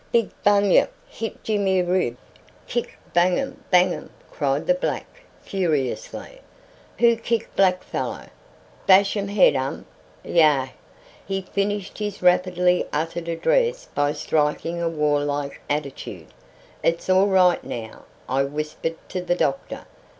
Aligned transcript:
"Big 0.11 0.31
bunyip 0.43 0.91
hit 1.07 1.43
Jimmy 1.43 1.83
rib; 1.83 2.17
kick, 2.65 2.97
bangum, 3.13 3.63
bangum!" 3.69 4.09
cried 4.31 4.65
the 4.65 4.73
black 4.73 5.05
furiously. 5.43 6.41
"Who 6.97 7.15
kick 7.15 7.55
black 7.55 7.83
fellow? 7.83 8.23
Bash 8.87 9.15
um 9.15 9.27
head 9.27 9.55
um! 9.55 9.85
Yah!" 10.23 10.69
He 11.23 11.43
finished 11.43 11.99
his 11.99 12.23
rapidly 12.23 12.87
uttered 12.91 13.27
address 13.27 13.89
by 13.93 14.13
striking 14.13 14.81
a 14.81 14.89
warlike 14.89 15.61
attitude. 15.69 16.33
"It's 16.81 17.07
all 17.07 17.27
right 17.27 17.63
now," 17.63 18.05
I 18.27 18.43
whispered 18.43 18.95
to 19.09 19.21
the 19.21 19.35
doctor. 19.35 19.85